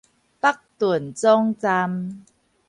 [0.39, 2.23] 北屯總站